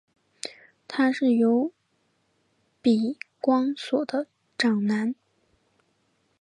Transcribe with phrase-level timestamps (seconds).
[0.87, 1.71] 他是由
[2.81, 4.25] 比光索的
[4.57, 5.13] 长男。